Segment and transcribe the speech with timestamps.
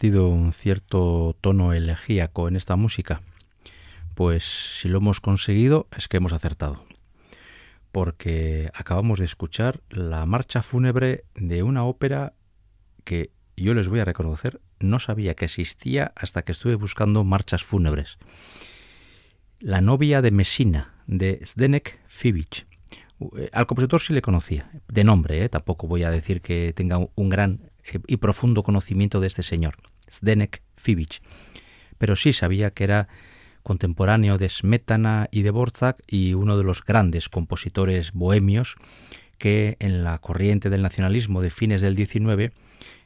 [0.00, 3.20] ¿Han advertido un cierto tono elegíaco en esta música?
[4.14, 6.86] Pues si lo hemos conseguido es que hemos acertado.
[7.92, 12.32] Porque acabamos de escuchar la marcha fúnebre de una ópera
[13.04, 17.62] que yo les voy a reconocer, no sabía que existía hasta que estuve buscando marchas
[17.62, 18.16] fúnebres.
[19.58, 22.66] La novia de Messina, de Zdenek Fibic.
[23.36, 25.50] Eh, al compositor sí le conocía, de nombre, ¿eh?
[25.50, 27.70] tampoco voy a decir que tenga un gran
[28.06, 29.76] y profundo conocimiento de este señor,
[30.10, 31.20] Zdenek Fibic.
[31.98, 33.08] Pero sí sabía que era
[33.62, 38.76] contemporáneo de Smetana y de Borzak y uno de los grandes compositores bohemios
[39.38, 42.52] que en la corriente del nacionalismo de fines del XIX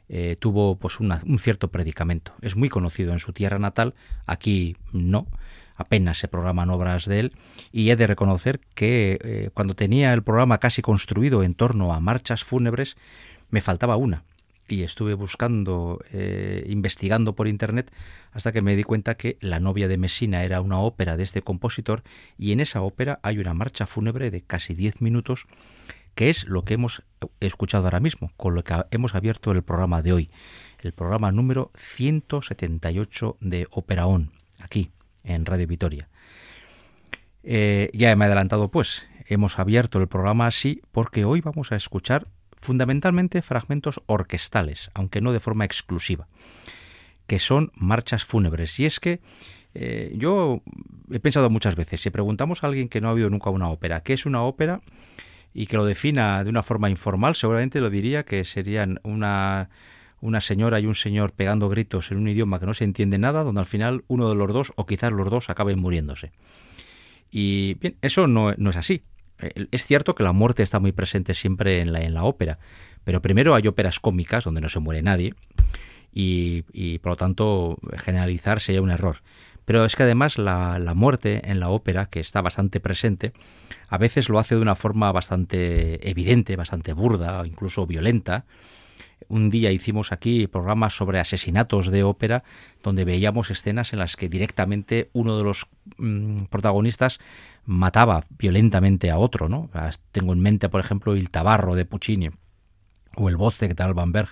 [0.07, 2.33] eh, tuvo pues un cierto predicamento.
[2.41, 3.95] Es muy conocido en su tierra natal,
[4.25, 5.27] aquí no,
[5.75, 7.33] apenas se programan obras de él,
[7.71, 11.99] y he de reconocer que eh, cuando tenía el programa casi construido en torno a
[11.99, 12.97] marchas fúnebres,
[13.49, 14.23] me faltaba una,
[14.67, 17.91] y estuve buscando, eh, investigando por internet,
[18.31, 21.41] hasta que me di cuenta que La novia de Messina era una ópera de este
[21.41, 22.03] compositor
[22.37, 25.45] y en esa ópera hay una marcha fúnebre de casi 10 minutos,
[26.15, 27.03] que es lo que hemos
[27.39, 30.31] escuchado ahora mismo, con lo que hemos abierto el programa de hoy,
[30.79, 34.91] el programa número 178 de Operaón, aquí,
[35.23, 36.09] en Radio Vitoria.
[37.43, 41.75] Eh, ya me he adelantado pues, hemos abierto el programa así porque hoy vamos a
[41.75, 42.27] escuchar
[42.65, 46.27] fundamentalmente fragmentos orquestales, aunque no de forma exclusiva,
[47.27, 48.79] que son marchas fúnebres.
[48.79, 49.21] Y es que
[49.73, 50.61] eh, yo
[51.11, 54.01] he pensado muchas veces, si preguntamos a alguien que no ha oído nunca una ópera,
[54.01, 54.81] ¿qué es una ópera?
[55.55, 59.69] y que lo defina de una forma informal, seguramente lo diría que serían una,
[60.19, 63.45] una señora y un señor pegando gritos en un idioma que no se entiende nada,
[63.45, 66.33] donde al final uno de los dos o quizás los dos acaben muriéndose.
[67.31, 69.03] Y bien, eso no, no es así.
[69.39, 72.59] Eh, es cierto que la muerte está muy presente siempre en la, ópera,
[73.03, 75.33] pero primero hay óperas cómicas donde no se muere nadie
[76.13, 79.21] y, por lo tanto generalizar sería un error.
[79.65, 83.33] Pero es que además la, la, muerte en la ópera, que está bastante presente,
[83.89, 88.45] a veces lo hace de una forma bastante evidente, bastante burda incluso violenta,
[89.27, 92.43] un día hicimos aquí programas sobre asesinatos de ópera,
[92.83, 95.67] donde veíamos escenas en las que directamente uno de los
[95.97, 97.19] mm, protagonistas
[97.65, 99.69] mataba violentamente a otro, ¿no?
[100.11, 102.29] Tengo en mente, por ejemplo, El Tabarro de Puccini
[103.15, 104.29] o El Bostek de Alban Berg,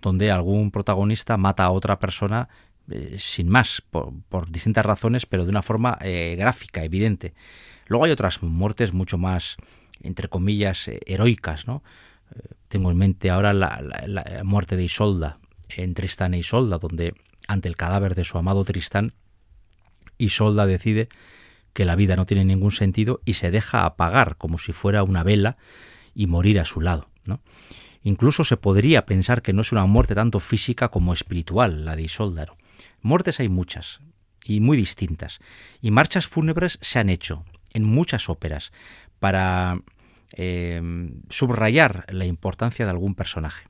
[0.00, 2.48] donde algún protagonista mata a otra persona
[2.90, 7.32] eh, sin más, por, distintas razones, pero de una forma eh, gráfica, evidente.
[7.86, 9.56] Luego hay otras muertes mucho más,
[10.02, 11.82] entre comillas, eh, heroicas, ¿no?
[12.68, 17.14] Tengo en mente ahora la, muerte de Isolda en Tristán e Isolda, donde
[17.48, 19.12] ante el cadáver de su amado Tristán,
[20.18, 21.08] Isolda decide
[21.72, 25.22] que la vida no tiene ningún sentido y se deja apagar como si fuera una
[25.22, 25.56] vela
[26.14, 27.08] y morir a su lado.
[27.26, 27.40] ¿no?
[28.02, 32.02] Incluso se podría pensar que no es una muerte tanto física como espiritual la de
[32.02, 32.46] Isolda.
[33.00, 34.00] Muertes hay muchas
[34.44, 35.38] y muy distintas,
[35.80, 38.72] y marchas fúnebres se han hecho en muchas óperas
[39.18, 39.80] para
[40.34, 43.68] Em, subrayar la importancia de algún personaje.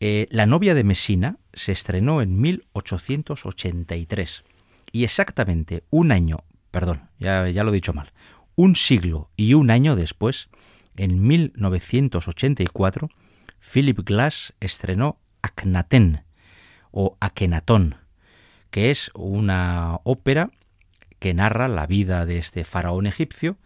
[0.00, 4.44] Eh, la novia de Messina se estrenó en 1883
[4.92, 8.12] y exactamente un año, perdón, ya, lo he dicho mal,
[8.54, 10.48] un siglo y un año después,
[10.96, 13.10] en 1984,
[13.60, 16.22] Philip Glass estrenó Akhenaten
[16.90, 17.96] o Akenatón,
[18.70, 20.50] que es una ópera
[21.18, 23.58] que narra la vida de este faraón egipcio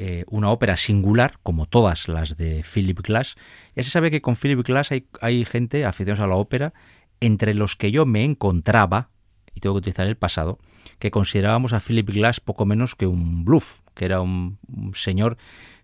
[0.00, 3.34] eh, una ópera singular, como todas las de Philip Glass.
[3.74, 6.72] Ya se sabe que con Philip Glass hay, hay gente aficionados a la ópera,
[7.18, 9.10] entre los que yo me encontraba,
[9.54, 10.60] y tengo que utilizar el pasado,
[10.98, 14.58] que considerábamos a Philip Glass poco menos que un bluff, que era un,
[14.94, 15.36] señor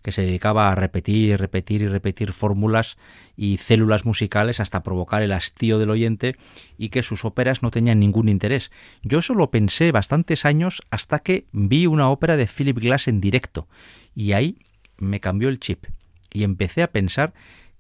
[0.03, 2.99] que se dedicaba a repetir, repetir y repetir fórmulas
[3.37, 6.37] y células musicales hasta provocar el hastío del oyente
[6.77, 8.71] y que sus óperas no tenían ningún interés.
[9.03, 13.21] Yo eso lo pensé bastantes años hasta que vi una ópera de Philip Glass en
[13.21, 13.67] directo
[14.15, 14.59] y ahí
[14.99, 15.87] me cambió el chip
[16.35, 17.33] y empecé a pensar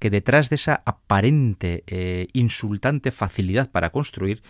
[0.04, 4.42] que detrás de esa aparente eh, insultante facilidad para construir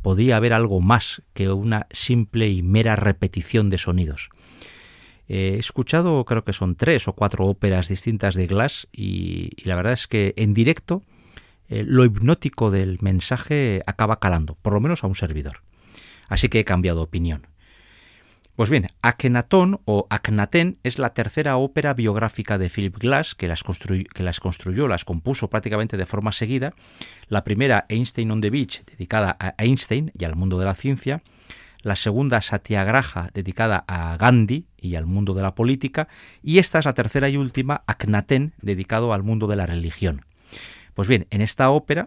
[0.00, 4.30] podía haber algo más que una simple y mera repetición de sonidos.
[5.28, 9.92] he escuchado, creo que son tres o cuatro óperas distintas de Glass y, la verdad
[9.92, 11.02] es que en directo
[11.68, 15.60] eh, lo hipnótico del mensaje acaba calando, por lo menos a un servidor.
[16.30, 17.51] Así que he cambiado opinión.
[18.62, 23.64] Pues bien, Akenatón o Akhenaten es la tercera ópera biográfica de Philip Glass, que las,
[23.64, 26.72] que las, construyó, las compuso prácticamente de forma seguida.
[27.26, 31.24] La primera, Einstein on the Beach, dedicada a Einstein y al mundo de la ciencia.
[31.80, 36.06] La segunda, Satyagraha, dedicada a Gandhi y al mundo de la política.
[36.40, 40.24] Y esta es la tercera y última, Akhenaten, dedicado al mundo de la religión.
[40.94, 42.06] Pues bien, en esta ópera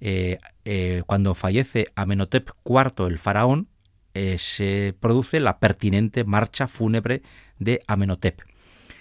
[0.00, 3.68] eh, eh, cuando fallece Amenhotep IV, el faraón,
[4.14, 7.22] eh, se produce la pertinente marcha fúnebre
[7.58, 8.40] de Amenhotep.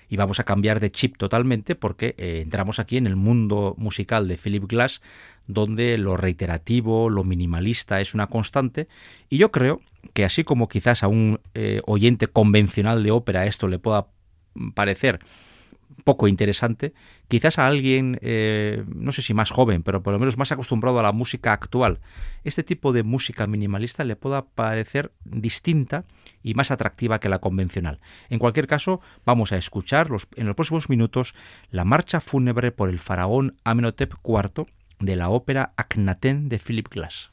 [0.09, 4.37] Y vamos a cambiar de chip totalmente porque entramos aquí en el mundo musical de
[4.37, 5.01] Philip Glass,
[5.47, 8.87] donde lo reiterativo, lo minimalista es una constante.
[9.29, 9.81] Y yo creo
[10.13, 11.39] que así como quizás a un
[11.87, 14.05] oyente convencional de ópera esto le pueda
[14.75, 15.19] parecer
[16.03, 16.93] poco interesante,
[17.27, 20.99] quizás a alguien, eh, no sé si más joven, pero por lo menos más acostumbrado
[20.99, 21.99] a la música actual,
[22.43, 26.05] este tipo de música minimalista le pueda parecer distinta
[26.41, 27.99] y más atractiva que la convencional.
[28.29, 31.35] En cualquier caso, vamos a escuchar en los próximos minutos
[31.69, 34.67] la marcha fúnebre por el faraón Amenhotep IV
[34.99, 37.31] de la ópera Akhenaten de Philip Glass.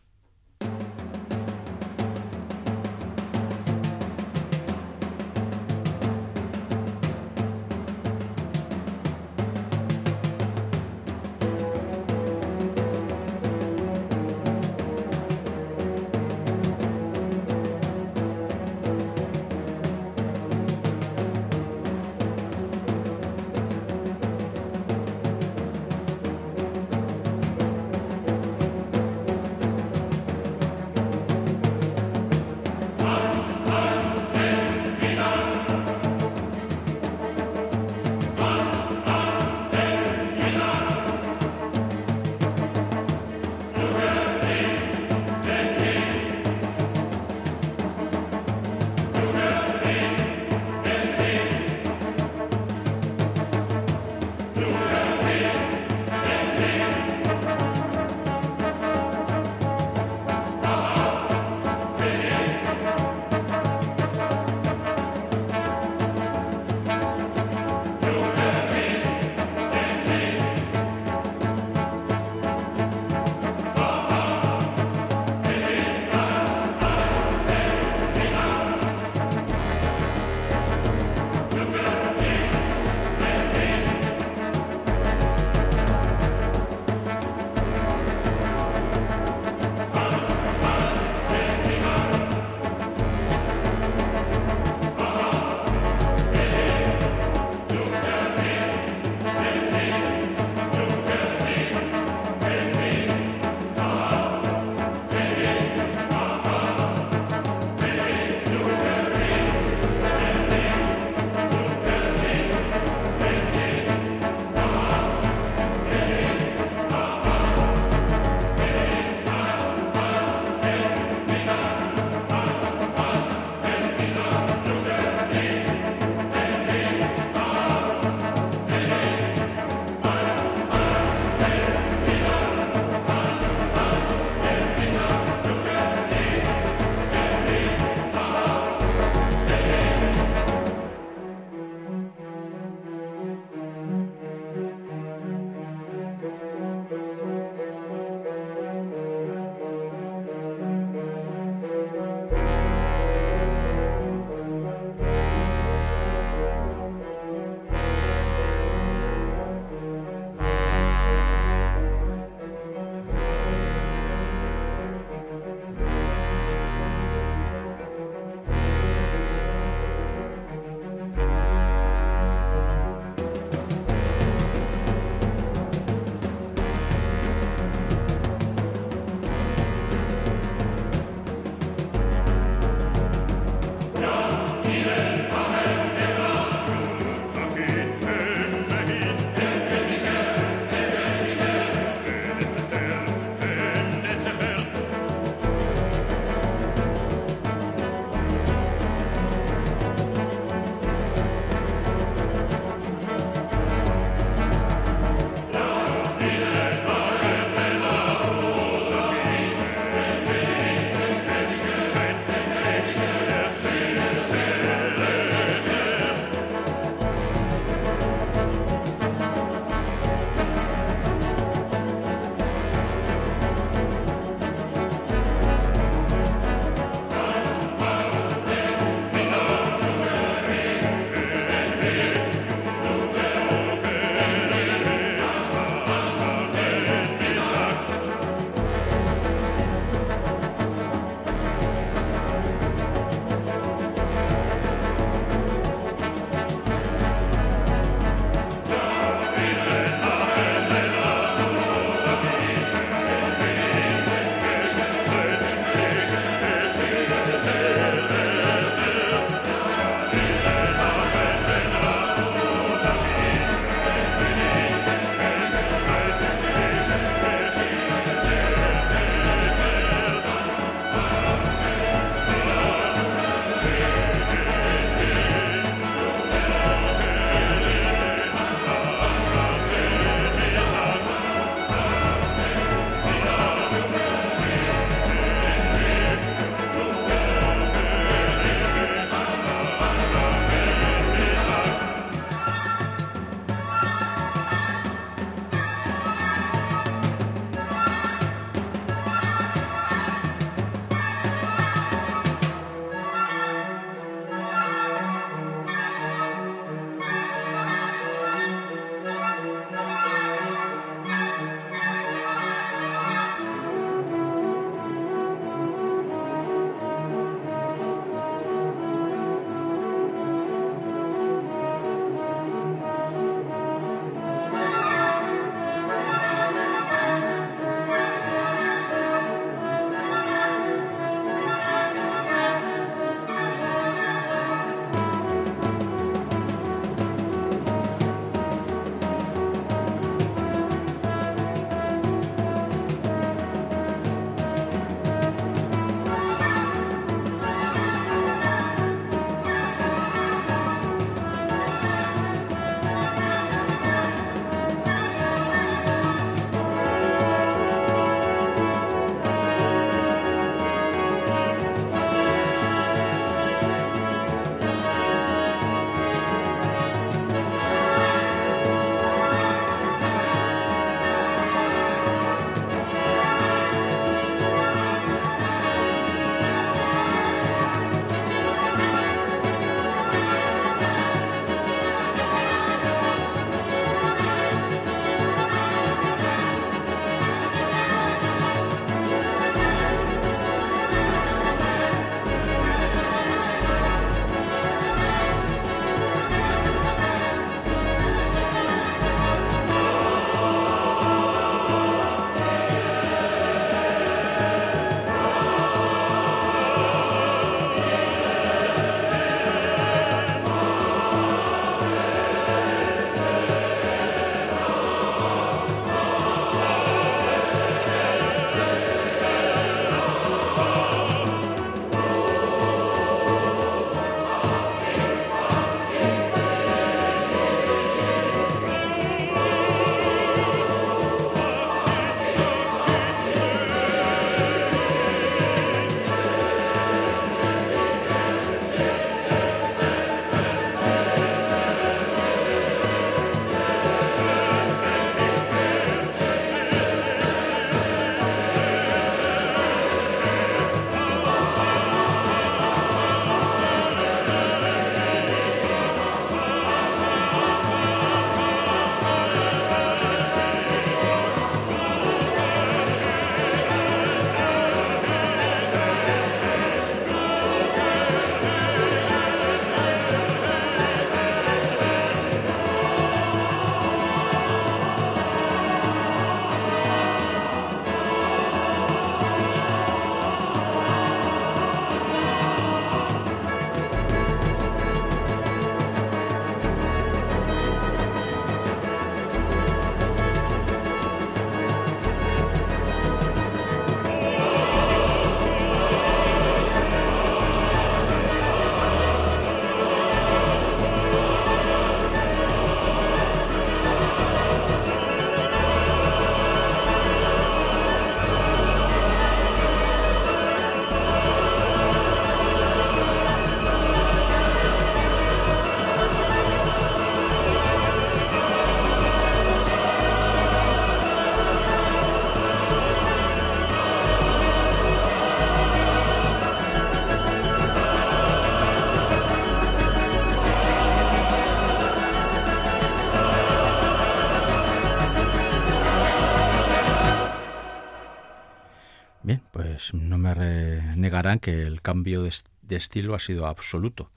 [541.38, 544.10] Que el cambio de estilo ha sido absoluto.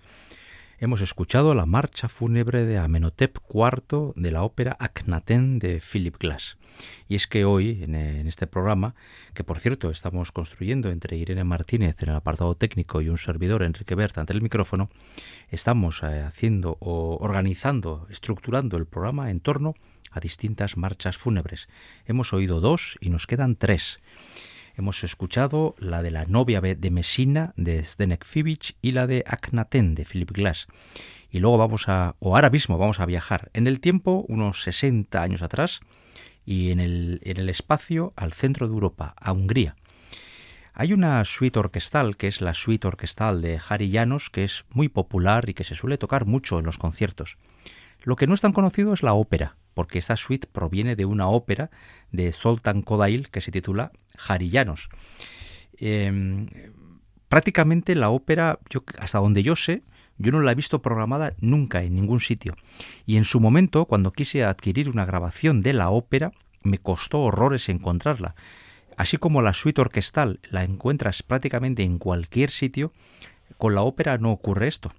[0.83, 6.57] Hemos escuchado la marcha fúnebre de Amenhotep IV de la ópera Akhenaten de Philip Glass.
[7.07, 7.95] Y es que hoy, en,
[8.27, 8.93] este programa,
[9.33, 13.63] que por cierto estamos construyendo entre Irene Martínez en el apartado técnico y un servidor,
[13.63, 14.89] Enrique Berta, ante el micrófono,
[15.49, 19.75] estamos eh, haciendo o organizando, estructurando el programa en torno
[20.11, 21.69] a distintas marchas fúnebres.
[22.05, 24.01] Hemos oído dos y nos quedan tres.
[24.75, 29.93] Hemos escuchado la de la novia de Messina de Zdenek Fibic y la de Akhenaten
[29.93, 30.65] de Philip Glass.
[31.29, 35.21] Y luego vamos a, o ahora mismo vamos a viajar en el tiempo, unos 60
[35.21, 35.81] años atrás,
[36.43, 39.75] y en el, en el espacio al centro de Europa, a Hungría.
[40.73, 44.89] Hay una suite orquestal, que es la suite orquestal de Harry Llanos, que es muy
[44.89, 47.37] popular y que se suele tocar mucho en los conciertos.
[48.01, 51.27] Lo que no es tan conocido es la ópera, porque esta suite proviene de una
[51.27, 51.69] ópera
[52.11, 53.91] de Zoltán Kodail que se titula
[54.23, 54.89] Jarillanos.
[55.77, 56.47] Em,
[57.27, 59.83] prácticamente la ópera, yo, hasta donde yo sé,
[60.17, 62.55] yo no la he visto programada nunca en ningún sitio.
[63.05, 66.31] Y en su momento, cuando quise adquirir una grabación de la ópera,
[66.61, 68.35] me costó horrores encontrarla.
[68.95, 72.93] Así como la suite orquestal la encuentras prácticamente en cualquier sitio,
[73.57, 74.93] con la ópera no ocurre esto.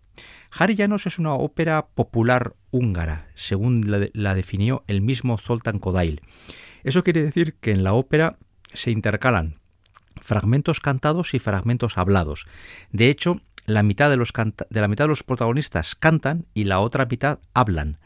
[0.51, 3.83] Harry Janos es una ópera popular húngara, según
[4.13, 6.21] la, definió el mismo Zoltán Kodail.
[6.83, 8.39] Eso quiere decir que en la ópera
[8.75, 9.59] se intercalan
[10.21, 12.47] fragmentos cantados y fragmentos hablados.
[12.93, 16.81] De hecho, la mitad de, los de la mitad de los protagonistas cantan y la
[16.81, 17.99] otra mitad hablan.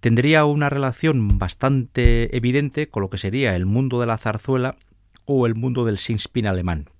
[0.00, 4.76] Tendría una relación bastante evidente con lo que sería el mundo de la zarzuela
[5.24, 6.90] o el mundo del Singspiel alemán.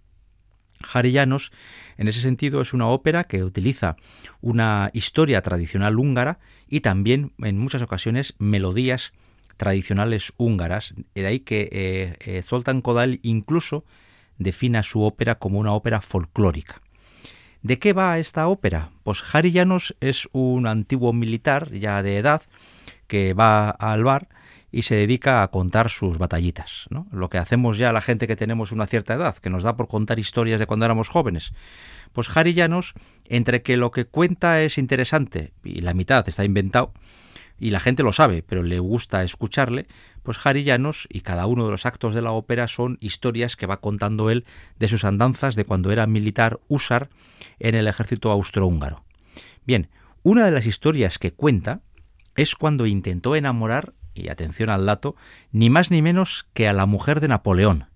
[0.92, 1.52] Llanos,
[1.96, 3.96] en ese sentido, es una ópera que utiliza
[4.40, 9.12] una historia tradicional húngara y también, en muchas ocasiones, melodías
[9.56, 10.94] tradicionales húngaras.
[11.14, 13.84] De ahí que eh, eh, Zoltán Kodal incluso
[14.38, 16.82] defina su ópera como una ópera folclórica.
[17.62, 18.90] ¿De qué va esta ópera?
[19.04, 22.42] Pues Harry Llanos es un antiguo militar ya de edad
[23.06, 24.28] que va al bar
[24.70, 26.86] y se dedica a contar sus batallitas.
[27.12, 29.86] Lo que hacemos ya la gente que tenemos una cierta edad, que nos da por
[29.86, 31.52] contar historias de cuando éramos jóvenes.
[32.12, 32.92] Pues Harry Llanos,
[33.24, 36.92] entre que lo que cuenta es interesante y la mitad está inventado,
[37.58, 39.86] y la gente lo sabe, pero le gusta escucharle,
[40.22, 43.66] pues Harry Llanos y cada uno de los actos de la ópera son historias que
[43.66, 44.44] va contando él
[44.78, 47.10] de sus andanzas de cuando era militar húsar
[47.58, 49.04] en el ejército austrohúngaro.
[49.66, 49.88] Bien,
[50.22, 51.80] una de las historias que cuenta
[52.36, 55.16] es cuando intentó enamorar y atención al dato,
[55.52, 57.86] ni más ni menos que a la mujer de Napoleón.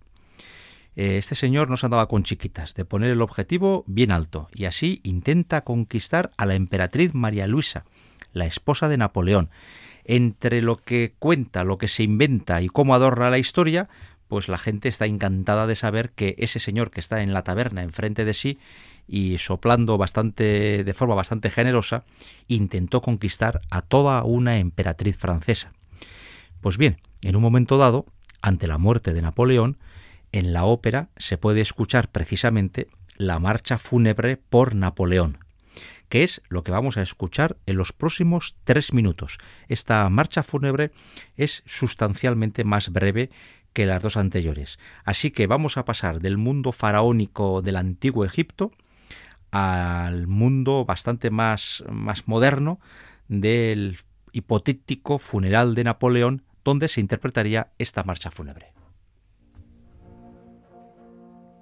[0.96, 4.64] Eh, este señor no se andaba con chiquitas, de poner el objetivo bien alto, y
[4.64, 7.84] así intenta conquistar a la emperatriz María Luisa,
[8.32, 9.50] la esposa de Napoleón.
[10.04, 13.88] Entre lo que cuenta, lo que se inventa y cómo adorna la historia,
[14.28, 17.82] pues la gente está encantada de saber que ese señor que está en la taberna
[17.82, 18.58] enfrente de sí
[19.06, 22.04] y soplando bastante de forma bastante generosa,
[22.46, 25.72] intentó conquistar a toda una emperatriz francesa.
[26.60, 28.06] Pues bien, en un momento dado,
[28.42, 29.78] ante la muerte de Napoleón,
[30.30, 35.38] en la ópera se puede escuchar precisamente la marcha fúnebre por Napoleón,
[36.08, 39.38] que es lo que vamos a escuchar en los próximos tres minutos.
[39.68, 40.92] Esta marcha fúnebre
[41.36, 43.30] es sustancialmente más breve
[43.72, 44.78] que las dos anteriores.
[45.04, 48.72] Así que vamos a pasar del mundo faraónico del antiguo Egipto
[49.50, 52.80] al mundo bastante más, más moderno
[53.28, 53.98] del
[54.32, 58.74] hipotético funeral de Napoleón donde se interpretaría esta marcha fúnebre.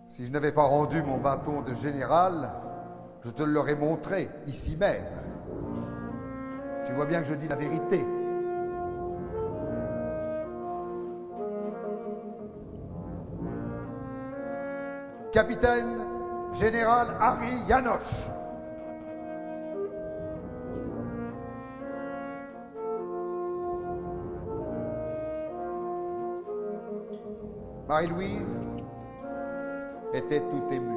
[0.08, 2.65] Si je n'avais pas rendu mon bâton de général,
[3.26, 5.02] je te l'aurais montré ici même.
[6.86, 8.04] Tu vois bien que je dis la vérité.
[15.32, 16.04] Capitaine
[16.52, 18.28] général Harry Janosch.
[27.88, 28.60] Marie-Louise
[30.14, 30.95] était tout émue.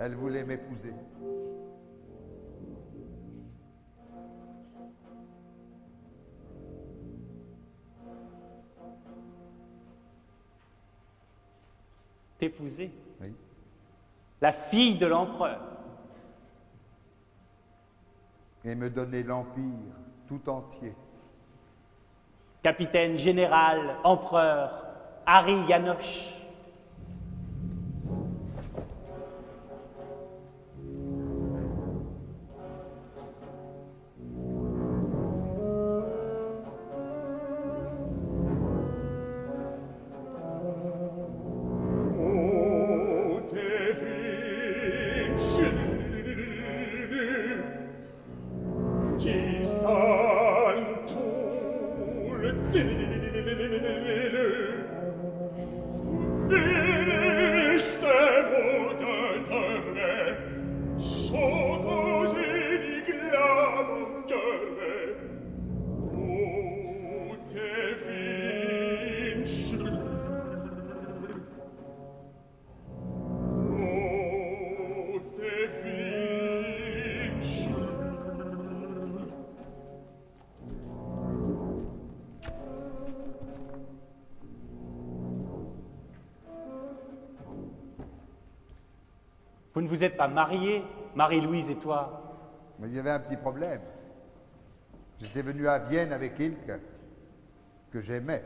[0.00, 0.94] Elle voulait m'épouser.
[12.38, 12.92] T'épouser?
[13.20, 13.32] Oui.
[14.40, 15.60] La fille de l'empereur
[18.64, 19.64] et me donner l'Empire
[20.28, 20.94] tout entier.
[22.62, 24.84] Capitaine, général, empereur,
[25.26, 26.37] Harry Yanoche.
[89.98, 90.84] Vous ne vous êtes pas mariés,
[91.16, 92.22] Marie-Louise et toi
[92.78, 93.80] Mais il y avait un petit problème.
[95.18, 96.78] J'étais venu à Vienne avec Ilke,
[97.90, 98.44] que j'aimais.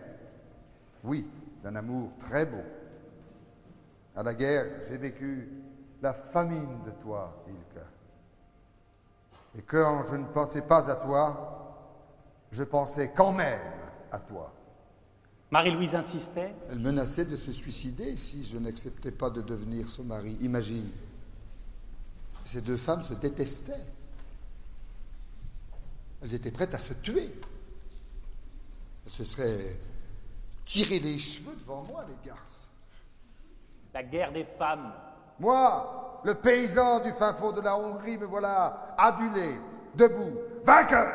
[1.05, 1.29] Oui,
[1.63, 2.63] d'un amour très beau.
[4.17, 5.51] À la guerre, j'ai vécu
[6.01, 7.85] la famine de toi, Ilke.
[9.59, 11.99] Et quand je ne pensais pas à toi,
[12.51, 13.61] je pensais quand même
[14.11, 14.55] à toi.
[15.51, 20.39] Marie-Louise insistait Elle menaçait de se suicider si je n'acceptais pas de devenir son mari.
[20.41, 20.89] Imagine.
[22.45, 23.87] Ces deux femmes se détestaient.
[26.23, 27.33] Elles étaient prêtes à se tuer.
[29.05, 29.77] Elles se seraient
[30.65, 32.69] tirées les cheveux devant moi, les garces.
[33.95, 34.93] La guerre des femmes.
[35.39, 39.59] Moi, le paysan du fin fond de la Hongrie, me voilà adulé,
[39.95, 41.13] debout, vainqueur,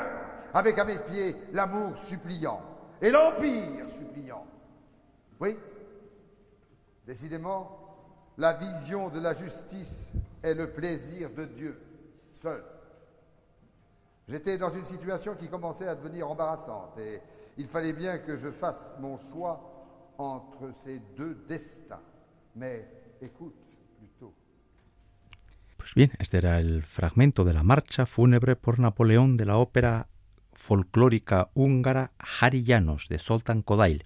[0.54, 2.62] avec à mes pieds l'amour suppliant
[3.02, 4.46] et l'empire suppliant.
[5.40, 5.58] Oui,
[7.06, 7.80] décidément,
[8.38, 10.12] la vision de la justice
[10.44, 11.80] est le plaisir de Dieu
[12.32, 12.64] seul.
[14.28, 17.22] J'étais dans une situation qui commençait à devenir embarrassante et
[17.58, 22.02] il fallait bien que je fasse mon choix entre ces deux destins.
[22.56, 22.88] Mais
[23.22, 23.56] écoute
[23.98, 24.34] plutôt.
[25.78, 30.08] Pues bien, este era el fragmento de la marcha fúnebre por Napoleón de la ópera
[30.54, 34.04] folclórica húngara Harillanos de Zoltán Kodail.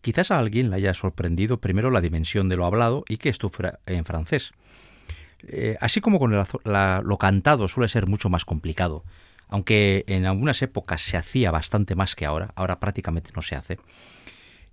[0.00, 3.48] Quizás a alguien le haya sorprendido primero la dimensión de lo hablado y que esto
[3.48, 4.52] fuera en francés.
[5.48, 9.04] Eh, así como con lo cantado suele ser mucho más complicado,
[9.48, 13.78] aunque en algunas épocas se hacía bastante más que ahora, ahora prácticamente no se hace.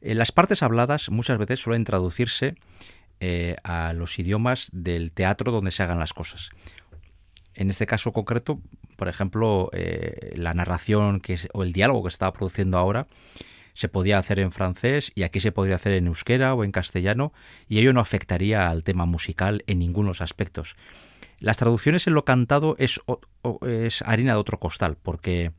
[0.01, 2.55] Eh, las partes habladas muchas veces suelen traducirse
[3.19, 6.49] eh, a los idiomas del teatro donde se hagan las cosas.
[7.53, 8.61] En este caso concreto,
[8.95, 9.69] por ejemplo,
[10.33, 13.07] la narración o el diálogo que estaba produciendo ahora
[13.79, 17.31] se podía hacer en francés y aquí se podría hacer en euskera o en castellano
[17.69, 20.75] y ello no afectaría al tema musical en ninguno de los aspectos.
[21.39, 22.99] Las traducciones en lo cantado es,
[23.65, 25.53] es harina de otro costal porque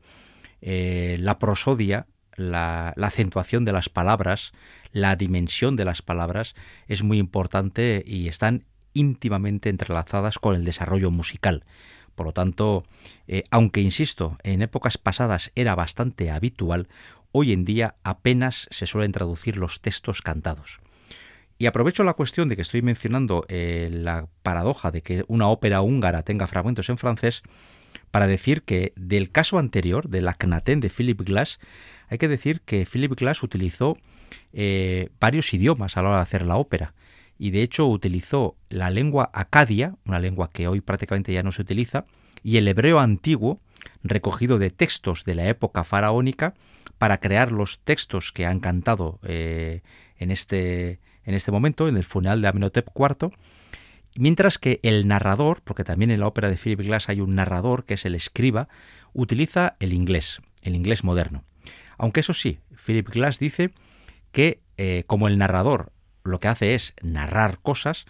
[0.61, 2.05] eh, la prosodia,
[2.35, 4.51] la, la acentuación de las palabras,
[4.91, 6.53] la dimensión de las palabras
[6.87, 11.63] es muy importante y están íntimamente entrelazadas con el desarrollo musical.
[12.13, 12.83] Por lo tanto,
[13.27, 16.87] eh, aunque insisto, en épocas pasadas era bastante habitual,
[17.31, 20.79] hoy en día apenas se suelen traducir los textos cantados.
[21.57, 25.81] Y aprovecho la cuestión de que estoy mencionando eh, la paradoja de que una ópera
[25.81, 27.43] húngara tenga fragmentos en francés
[28.09, 31.59] para decir que del caso anterior, del Akhenaten de Philip Glass,
[32.09, 33.97] hay que decir que Philip Glass utilizó
[34.53, 36.93] eh, varios idiomas a la hora de hacer la ópera
[37.41, 41.63] y de hecho utilizó la lengua acadia, una lengua que hoy prácticamente ya no se
[41.63, 42.05] utiliza,
[42.43, 43.59] y el hebreo antiguo,
[44.03, 46.53] recogido de textos de la época faraónica,
[47.01, 49.81] para crear los textos que han cantado eh,
[50.19, 53.31] en, este, en este momento, en el funeral de Amenhotep IV,
[54.15, 57.85] mientras que el narrador, porque también en la ópera de Philip Glass hay un narrador
[57.85, 58.67] que es el escriba,
[59.13, 61.43] utiliza el inglés, el inglés moderno.
[61.97, 63.71] Aunque eso sí, Philip Glass dice
[64.31, 68.05] que eh, como el narrador lo que hace es narrar cosas,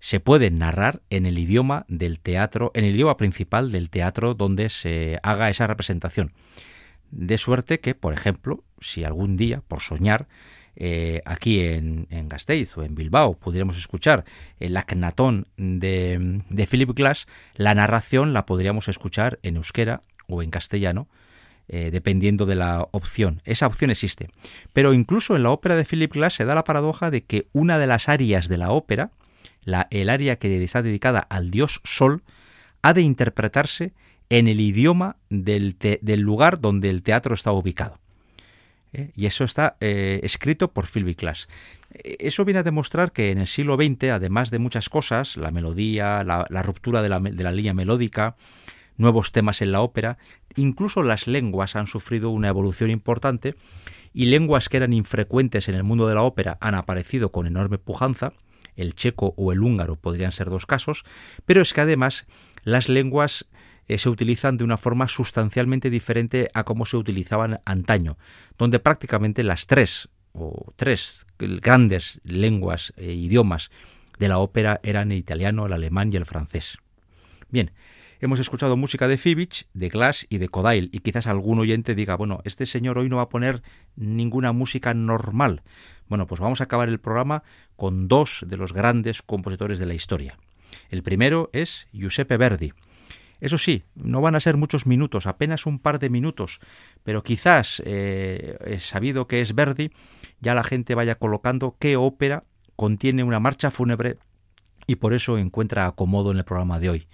[0.00, 4.68] se puede narrar en el idioma del teatro, en el idioma principal del teatro donde
[4.68, 6.32] se haga esa representación.
[7.12, 10.28] De suerte que, por ejemplo, si algún día, por soñar,
[10.74, 14.24] eh, aquí en, en, Gasteiz o en Bilbao pudiéramos escuchar
[14.58, 20.50] el acnatón de, de Philip Glass, la narración la podríamos escuchar en euskera o en
[20.50, 21.06] castellano,
[21.68, 23.42] eh, dependiendo de la opción.
[23.44, 24.30] Esa opción existe.
[24.72, 27.78] Pero incluso en la ópera de Philip Glass se da la paradoja de que una
[27.78, 29.10] de las arias de la ópera,
[29.64, 32.22] la, el aria que está dedicada al dios Sol,
[32.80, 33.92] ha de interpretarse
[34.32, 37.98] en el idioma del, del lugar donde el teatro está ubicado.
[38.94, 39.10] ¿Eh?
[39.14, 41.48] Y eso está eh, escrito por Philip Glass.
[41.92, 46.24] Eso viene a demostrar que en el siglo XX, además de muchas cosas, la melodía,
[46.24, 48.36] la, la ruptura de la, de la línea melódica,
[48.96, 50.16] nuevos temas en la ópera,
[50.56, 53.54] incluso las lenguas han sufrido una evolución importante
[54.14, 57.76] y lenguas que eran infrecuentes en el mundo de la ópera han aparecido con enorme
[57.76, 58.32] pujanza.
[58.76, 61.04] el checo o el húngaro podrían ser dos casos,
[61.44, 62.24] pero es que además
[62.64, 63.46] las lenguas
[63.92, 68.16] eh, se utilizan de una forma sustancialmente diferente a como se utilizaban antaño,
[68.56, 73.70] donde prácticamente las tres o tres grandes lenguas e idiomas
[74.18, 76.78] de la ópera eran el italiano, el alemán y el francés.
[77.50, 77.72] Bien,
[78.20, 82.16] hemos escuchado música de Fibich, de Glass y de Kodail, y quizás algún oyente diga,
[82.16, 83.62] bueno, este señor hoy no va a poner
[83.94, 85.62] ninguna música normal.
[86.08, 87.42] Bueno, pues vamos a acabar el programa
[87.76, 90.38] con dos de los grandes compositores de la historia.
[90.88, 92.72] El primero es Giuseppe Verdi.
[93.42, 96.60] Eso sí, no van a ser muchos minutos, apenas un par de minutos,
[97.02, 99.90] pero quizás, eh, sabido que es Verdi,
[100.38, 102.44] ya la gente vaya colocando qué ópera
[102.76, 104.16] contiene una marcha fúnebre
[104.86, 107.08] y por eso encuentra acomodo en el programa de hoy.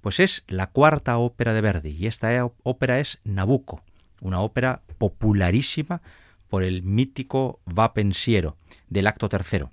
[0.00, 3.84] Pues es la cuarta ópera de Verdi y esta ópera es Nabucco,
[4.20, 6.02] una ópera popularísima
[6.48, 8.56] por el mítico va pensiero
[8.88, 9.70] del acto tercero.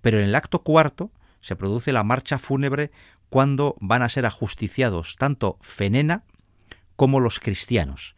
[0.00, 1.10] Pero en el acto cuarto
[1.42, 2.90] se produce la marcha fúnebre
[3.30, 6.24] cuando van a ser ajusticiados tanto Fenena
[6.96, 8.16] como los cristianos.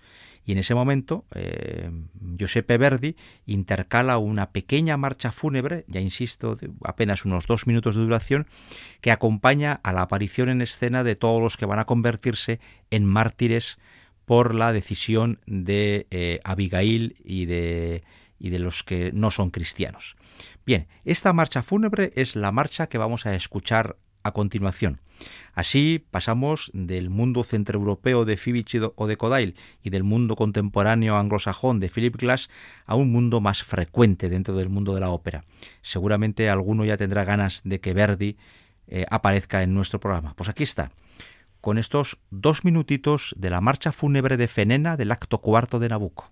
[0.48, 1.90] Y en ese momento, eh,
[2.38, 8.02] Giuseppe Verdi intercala una pequeña marcha fúnebre, ya insisto, de apenas unos dos minutos de
[8.02, 8.46] duración,
[9.02, 13.04] que acompaña a la aparición en escena de todos los que van a convertirse en
[13.04, 13.78] mártires
[14.24, 18.02] por la decisión de eh, Abigail y de,
[18.38, 20.16] y de los que no son cristianos.
[20.64, 25.00] Bien, esta marcha fúnebre es la marcha que vamos a escuchar a continuación.
[25.54, 31.80] Así pasamos del mundo centroeuropeo de Fibich o de Kodail y del mundo contemporáneo anglosajón
[31.80, 32.48] de Philip Glass
[32.86, 35.44] a un mundo más frecuente dentro del mundo de la ópera.
[35.82, 38.36] Seguramente alguno ya tendrá ganas de que Verdi
[38.86, 40.34] eh, aparezca en nuestro programa.
[40.36, 40.92] Pues aquí está,
[41.60, 46.30] con estos dos minutitos de la marcha fúnebre de Fenena del acto cuarto de Nabucco.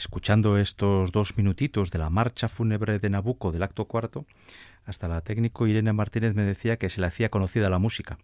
[0.00, 4.24] Escuchando estos dos minutitos de la marcha fúnebre de Nabucco del acto cuarto,
[4.86, 8.18] hasta la técnico Irene Martínez me decía que se le hacía conocida la música.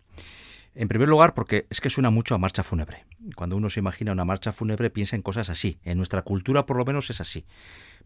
[0.74, 3.04] En primer lugar, porque es que suena mucho a marcha fúnebre.
[3.34, 5.78] Cuando uno se imagina una marcha fúnebre piensa en cosas así.
[5.82, 7.44] En nuestra cultura por lo menos es así.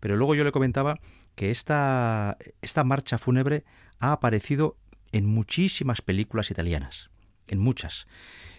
[0.00, 0.98] Pero luego yo le comentaba
[1.36, 3.64] que esta, esta marcha fúnebre
[4.00, 4.76] ha aparecido
[5.12, 7.10] en muchísimas películas italianas.
[7.46, 8.06] En muchas.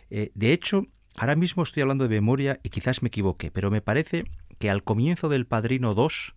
[0.10, 3.82] Eh, de hecho, Ahora mismo estoy hablando de memoria y quizás me equivoque, pero me
[3.82, 4.26] parece
[4.62, 6.36] que al comienzo del Padrino 2,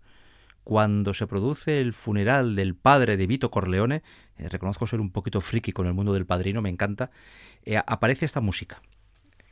[0.64, 4.02] cuando se produce el funeral del padre de Vito Corleone,
[4.38, 7.10] eh, reconozco ser un poquito friki con el mundo del padrino, me encanta,
[7.66, 8.82] eh, aparece esta música.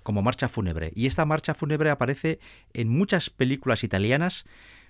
[0.02, 0.90] como marcha fúnebre.
[0.96, 2.40] Y esta marcha fúnebre aparece
[2.72, 4.46] en muchas películas italianas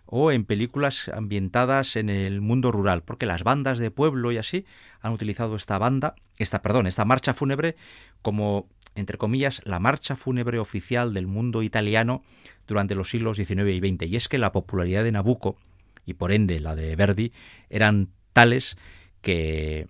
[0.07, 4.64] o en películas ambientadas en el mundo rural, porque las bandas de pueblo y así
[5.03, 7.76] han utilizado esta banda, esta perdón, esta marcha fúnebre
[8.22, 12.22] como entre comillas la marcha fúnebre oficial del mundo italiano
[12.66, 14.07] durante los siglos XIX y XX.
[14.07, 15.57] Y es que la popularidad de Nabucco
[16.05, 17.32] y por ende la de Verdi
[17.70, 18.76] eran tales
[19.20, 19.86] que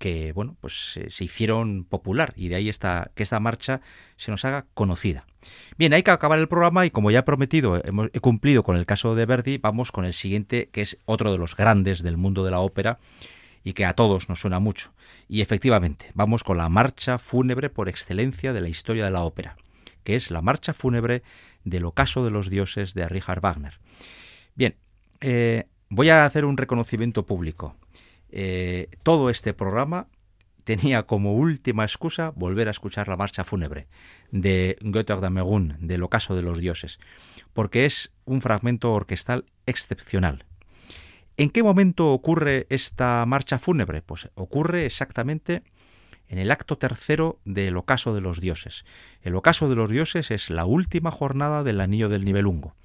[0.00, 3.82] que bueno, pues se hicieron popular y de ahí está que esta marcha
[4.16, 5.26] se nos haga conocida.
[5.76, 8.78] Bien, hay que acabar el programa y como ya he prometido, hemos, he cumplido con
[8.78, 12.16] el caso de Verdi, vamos con el siguiente que es otro de los grandes del
[12.16, 12.98] mundo de la ópera
[13.62, 14.92] y que a todos nos suena mucho.
[15.28, 19.56] Y efectivamente, vamos con la marcha fúnebre por excelencia de la historia de la ópera,
[20.04, 21.22] que es la marcha fúnebre
[21.64, 23.78] del ocaso de los dioses de Richard Wagner.
[24.54, 24.76] Bien,
[25.20, 27.76] eh, voy a hacer un reconocimiento público.
[28.30, 30.06] Eh, todo este programa
[30.64, 33.88] tenía como última excusa volver a escuchar la marcha fúnebre
[34.30, 37.00] de Götterdammerung, del ocaso de los dioses,
[37.52, 40.44] porque es un fragmento orquestal excepcional.
[41.40, 44.02] ¿En qué momento ocurre esta marcha fúnebre?
[44.02, 45.62] Pues ocurre exactamente
[46.28, 48.84] en el acto tercero del ocaso de los dioses.
[49.22, 52.76] El ocaso de los dioses es la última jornada del anillo del nivelungo.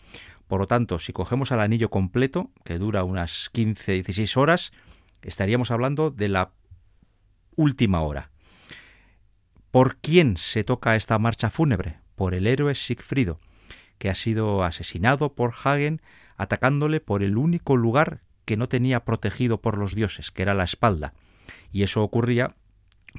[0.48, 4.72] Por lo tanto, si cogemos al anillo completo, que dura unas 15-16 horas,
[5.22, 6.54] estaríamos hablando de la
[7.58, 8.32] última hora.
[9.70, 12.00] ¿Por quién se toca esta marcha fúnebre?
[12.16, 13.42] Por el héroe Sigfrido,
[13.98, 16.02] que ha sido asesinado por Hagen
[16.38, 20.64] atacándole por el único lugar que no tenía protegido por los dioses, que era la
[20.64, 21.14] espalda.
[21.72, 22.56] Y eso ocurría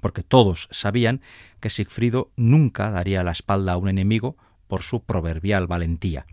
[0.00, 1.20] porque todos sabían
[1.60, 4.36] que Sigfrido nunca daría la espalda a un enemigo
[4.68, 6.26] por su proverbial valentía.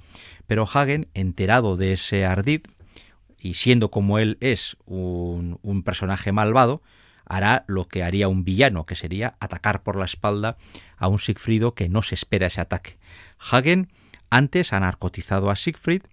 [0.47, 2.61] Pero Hagen, enterado de ese ardid,
[3.39, 6.81] y siendo como él es un, personaje malvado,
[7.25, 10.57] hará lo que haría un villano, que sería atacar por la espalda
[10.97, 12.97] a un Siegfried que no se espera ese ataque.
[13.39, 13.91] Hagen
[14.29, 16.03] antes ha narcotizado a Siegfried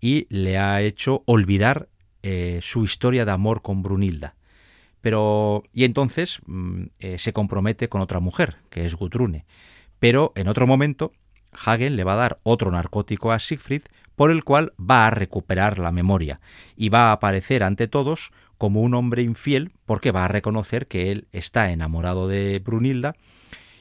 [0.00, 1.88] y le ha hecho olvidar
[2.28, 4.34] eh, su historia de amor con Brunilda.
[5.00, 9.44] Pero y entonces mm, eh, se compromete con otra mujer, que es Gutrune.
[10.00, 11.12] Pero en otro momento
[11.52, 13.82] Hagen le va a dar otro narcótico a Siegfried
[14.16, 16.40] por el cual va a recuperar la memoria
[16.76, 21.12] y va a aparecer ante todos como un hombre infiel porque va a reconocer que
[21.12, 23.14] él está enamorado de Brunilda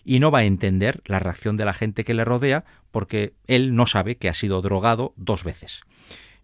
[0.04, 3.74] y no va a entender la reacción de la gente que le rodea porque él
[3.74, 5.82] no sabe que ha sido drogado dos veces.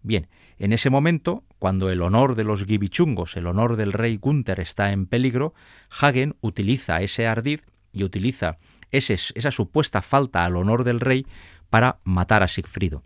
[0.02, 0.26] Bien,
[0.62, 4.92] en ese momento, cuando el honor de los gibichungos, el honor del rey Gunther está
[4.92, 5.54] en peligro,
[5.90, 8.58] Hagen utiliza ese ardid y utiliza
[8.92, 11.26] esa supuesta falta al honor del rey
[11.68, 13.02] para matar a Sigfrido.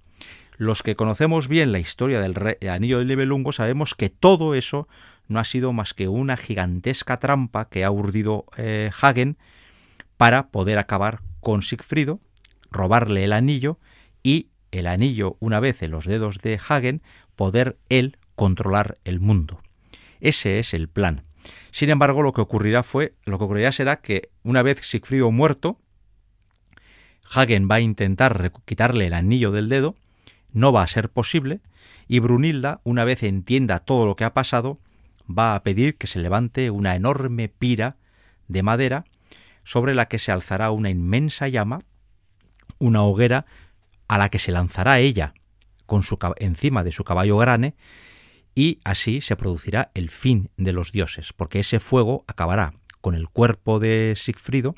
[0.59, 4.86] Los que conocemos bien la historia del anillo del Nibelungo sabemos que todo eso
[5.26, 9.38] no ha sido más que una gigantesca trampa que ha urdido eh, Hagen
[10.18, 12.20] para poder acabar con Sigfrido,
[12.70, 13.78] robarle el anillo
[14.22, 17.02] y el anillo, una vez en los dedos de Hagen,
[17.37, 19.61] poder él controlar el mundo.
[20.20, 21.22] Ese es el plan.
[21.70, 25.78] Sin embargo, lo que ocurrirá fue, lo que ocurrirá será que una vez Sigfrido muerto,
[27.30, 29.97] Hagen va a intentar quitarle el anillo del dedo,
[30.53, 31.61] no va a ser posible,
[32.09, 34.78] y Brunilda, una vez entienda todo lo que ha pasado,
[35.26, 37.97] va a pedir que se levante una enorme pira
[38.49, 39.05] de madera
[39.64, 41.80] sobre la que se alzará una inmensa llama,
[42.78, 43.45] una hoguera
[44.07, 45.34] a la que se lanzará ella
[45.87, 47.74] con su, encima de su caballo grane
[48.55, 53.28] y así se producirá el fin de los dioses, porque ese fuego acabará con el
[53.28, 54.74] cuerpo de Sigfrido,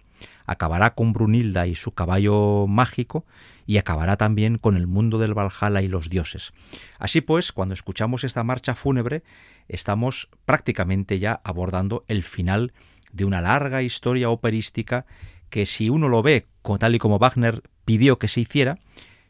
[0.47, 3.25] acabará con Brunilda y su caballo mágico,
[3.67, 6.53] y acabará también con el mundo del Valhalla y los dioses.
[6.99, 9.23] Así pues, cuando escuchamos esta marcha fúnebre,
[9.69, 12.73] estamos prácticamente ya abordando el final
[13.13, 15.07] de una larga historia operística
[15.51, 16.45] que si uno lo ve
[16.79, 18.79] tal y como Wagner pidió que se hiciera,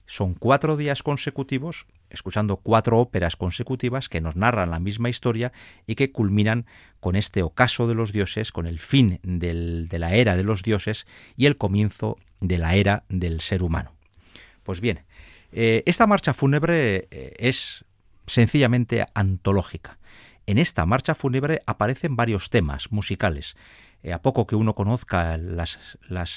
[0.08, 5.52] son cuatro días consecutivos escuchando cuatro óperas consecutivas que nos narran la misma historia
[5.86, 6.66] y que culminan
[7.00, 11.06] con este ocaso de los dioses, con el fin de la era de los dioses
[11.36, 13.92] y el comienzo de la era del ser humano.
[14.62, 15.04] Pues bien,
[15.52, 17.84] eh, esta marcha fúnebre eh, es
[18.26, 19.98] sencillamente antológica.
[20.46, 23.54] En esta marcha fúnebre aparecen varios temas musicales.
[24.02, 25.78] Eh, a poco que uno conozca las,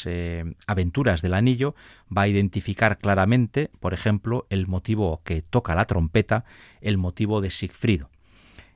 [0.06, 1.76] eh, aventuras del anillo,
[2.16, 6.44] va a identificar claramente, por ejemplo, el motivo que toca la trompeta,
[6.82, 8.10] el motivo de Sigfrido.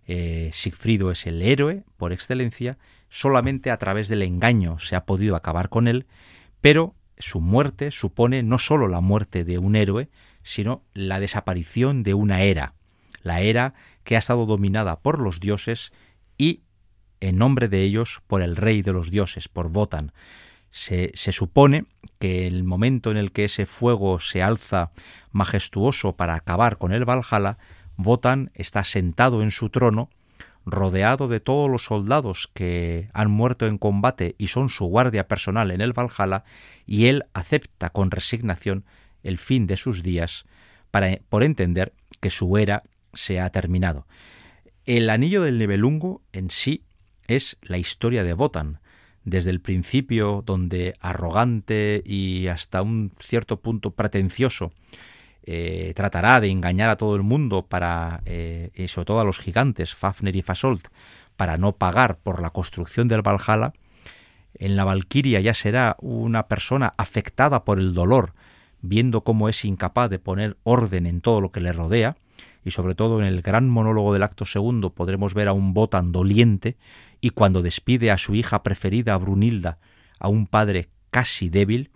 [0.08, 2.78] Eh, Sigfrido es el héroe por excelencia,
[3.10, 6.06] solamente a través del engaño se ha podido acabar con él,
[6.62, 10.10] pero su muerte supone no sólo la muerte de un héroe,
[10.44, 12.76] sino la desaparición de una era,
[13.24, 13.74] la era
[14.04, 15.92] que ha estado dominada por los dioses
[16.38, 16.62] y
[17.28, 20.12] en nombre de ellos por el rey de los dioses, por Votan.
[20.70, 21.86] Se, se supone
[22.20, 24.92] que el momento en el que ese fuego se alza
[25.32, 27.58] majestuoso para acabar con el Valhalla,
[27.98, 30.10] Wotan está sentado en su trono,
[30.66, 35.72] rodeado de todos los soldados que han muerto en combate y son su guardia personal
[35.72, 36.44] en el Valhalla,
[36.86, 38.86] y él acepta con resignación
[39.24, 40.46] el fin de sus días
[40.92, 44.06] para, por entender que su era se ha terminado.
[44.86, 46.85] El anillo del Nibelungo en sí
[47.28, 48.80] es la historia de Wotan,
[49.24, 54.72] desde el principio donde arrogante y hasta un cierto punto pretencioso
[55.48, 59.40] eh, tratará de engañar a todo el mundo para, eh, y sobre todo a los
[59.40, 60.88] gigantes, Fafner y Fasolt,
[61.38, 63.74] para no pagar por la construcción del Valhalla,
[64.58, 68.34] en la Valquiria ya será una persona afectada por el dolor,
[68.82, 72.16] viendo cómo es incapaz de poner orden en todo lo que le rodea,
[72.64, 76.12] y sobre todo en el gran monólogo del acto segundo podremos ver a un Botan
[76.12, 76.78] doliente,
[77.26, 79.80] y cuando despide a su hija preferida, Brunilda,
[80.20, 81.90] a un padre casi débil,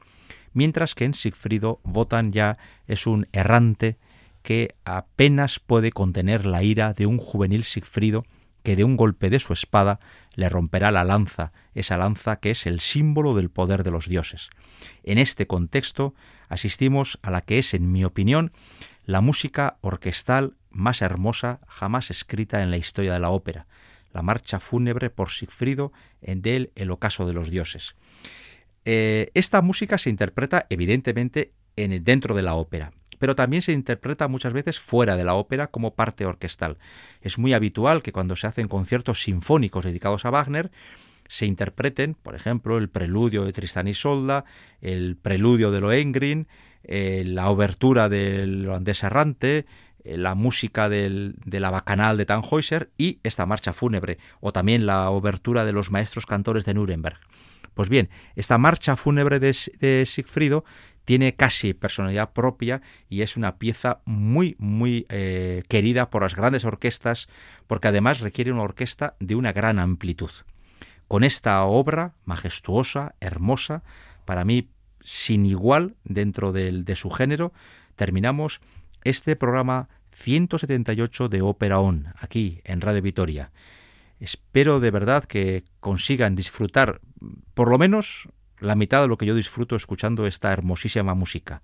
[0.53, 2.57] mientras que en Sigfrido Wotan ya
[2.87, 3.99] es un errante
[4.41, 8.25] que apenas puede contener la ira de un juvenil Sigfrido
[8.63, 9.99] que de un golpe de su espada
[10.33, 14.49] le romperá la lanza, esa lanza que es el símbolo del poder de los dioses.
[15.03, 16.15] En este contexto
[16.47, 18.51] asistimos a la que es, en mi opinión,
[19.05, 23.67] la música orquestal más hermosa jamás escrita en la historia de la ópera,
[24.13, 25.91] la marcha fúnebre por Sigfrido
[26.21, 27.95] en del El ocaso de los dioses.
[28.85, 34.27] Eh, esta música se interpreta evidentemente en, dentro de la ópera, pero también se interpreta
[34.27, 36.77] muchas veces fuera de la ópera como parte orquestal.
[37.21, 40.71] Es muy habitual que cuando se hacen conciertos sinfónicos dedicados a Wagner,
[41.27, 44.45] se interpreten, por ejemplo, el preludio de Tristan y Solda,
[44.81, 46.47] el preludio de Lohengrin,
[46.83, 49.65] eh, la obertura del holandés errante,
[50.03, 55.65] la música de la bacanal de Tannhäuser y esta marcha fúnebre, o también la obertura
[55.65, 57.19] de los maestros cantores de Nuremberg.
[57.73, 60.65] Pues bien, esta marcha fúnebre de, Sigfrido
[61.05, 66.65] tiene casi personalidad propia y es una pieza muy, muy eh, querida por las grandes
[66.65, 67.29] orquestas,
[67.67, 70.31] porque además requiere una orquesta de una gran amplitud.
[71.07, 73.83] Con esta obra majestuosa, hermosa,
[74.25, 74.69] para mí
[75.01, 77.53] sin igual dentro de su género,
[77.95, 78.59] terminamos
[79.03, 83.51] este programa 178 de Ópera On, aquí en Radio Vitoria.
[84.19, 86.99] Espero de verdad que consigan disfrutar
[87.53, 88.27] por lo menos
[88.59, 91.61] la mitad de lo que yo disfruto escuchando esta hermosísima música.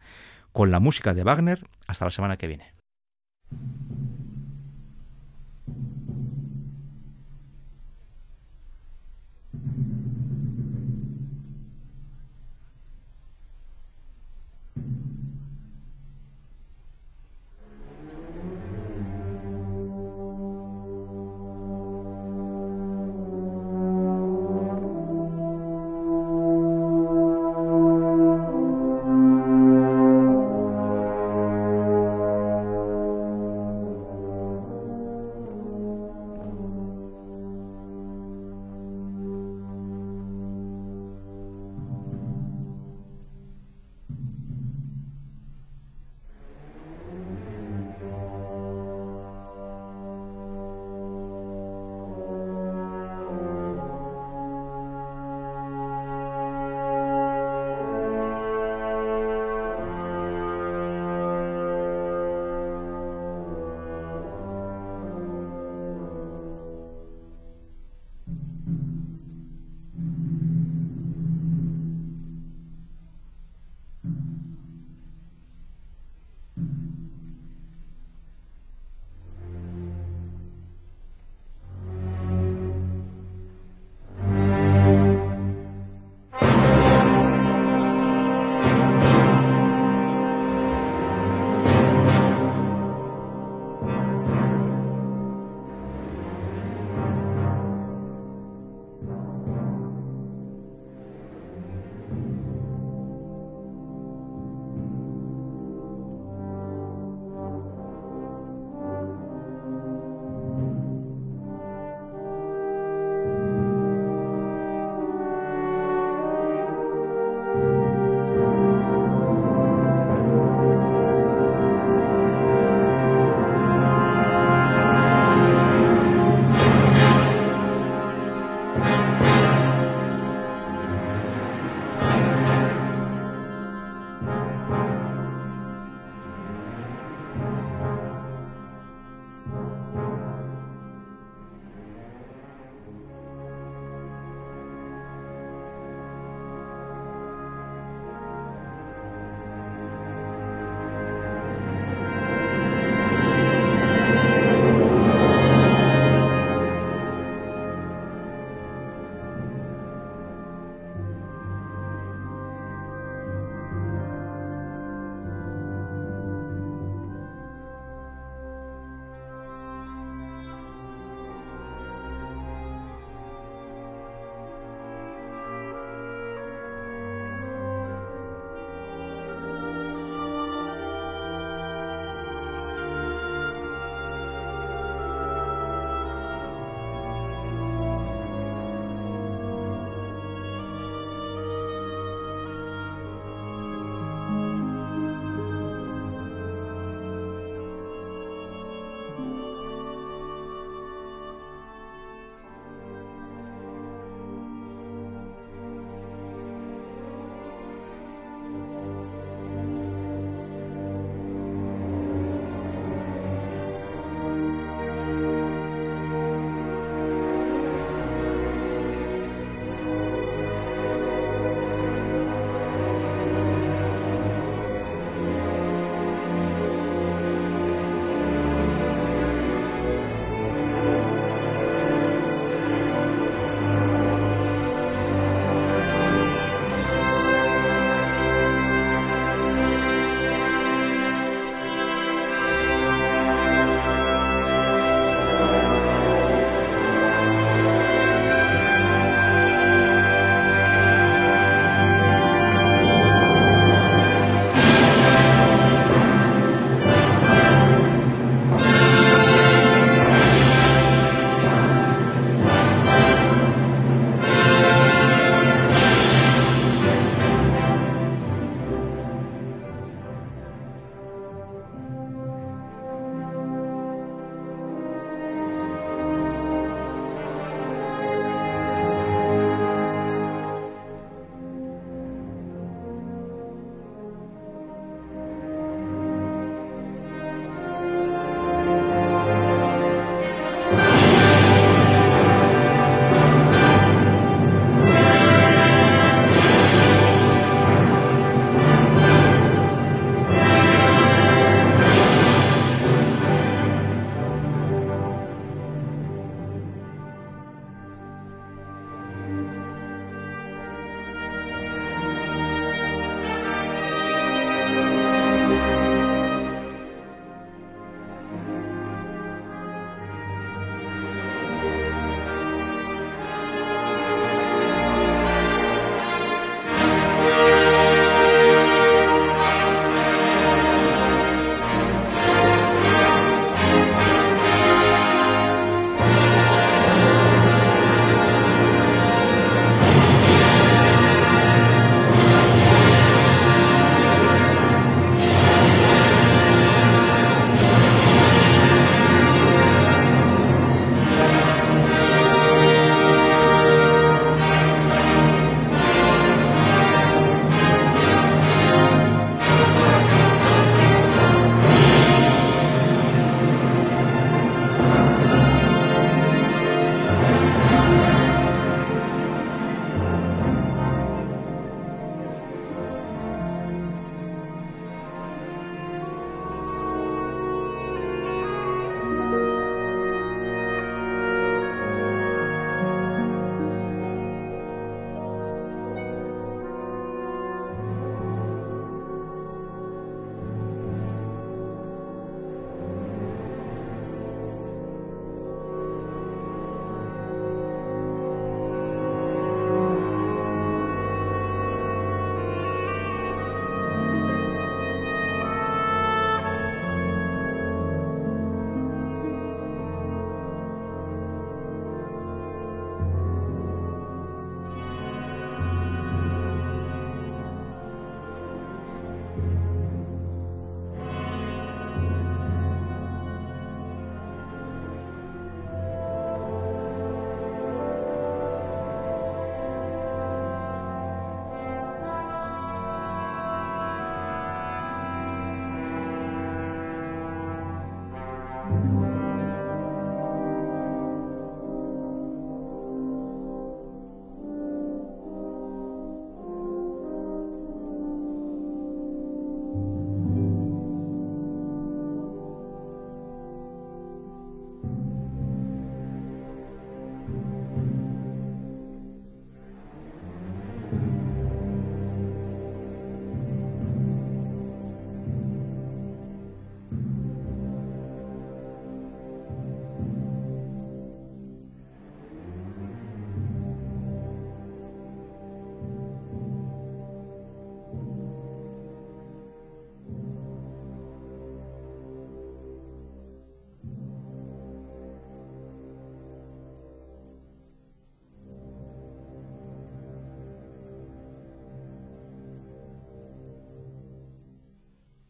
[0.52, 2.74] Con la música de Wagner, hasta la semana que viene.